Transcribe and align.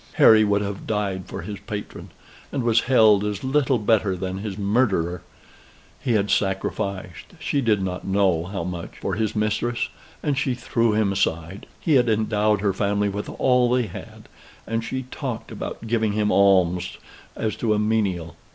Harry 0.13 0.43
would 0.43 0.63
have 0.63 0.87
died 0.87 1.27
for 1.27 1.43
his 1.43 1.59
patron, 1.59 2.09
and 2.51 2.63
was 2.63 2.79
held 2.89 3.23
as 3.23 3.43
little 3.43 3.77
better 3.77 4.15
than 4.15 4.39
his 4.39 4.57
murderer: 4.57 5.21
he 5.99 6.13
had 6.13 6.31
sacrificed, 6.31 7.35
she 7.37 7.61
did 7.61 7.83
not 7.83 8.03
know 8.03 8.45
how 8.45 8.63
much, 8.63 8.93
for 8.99 9.13
his 9.13 9.35
mistress, 9.35 9.89
and 10.23 10.39
she 10.39 10.55
threw 10.55 10.93
him 10.93 11.11
aside; 11.11 11.67
he 11.79 11.93
had 11.97 12.09
endowed 12.09 12.61
her 12.61 12.73
family 12.73 13.09
with 13.09 13.29
all 13.37 13.69
they 13.69 13.83
had, 13.85 14.27
and 14.65 14.83
she 14.83 15.03
talked 15.11 15.51
about 15.51 15.85
giving 15.85 16.13
him 16.13 16.31
alms 16.31 16.97
as 17.35 17.55
to 17.55 17.71
a 17.75 17.77
menial! 17.77 18.35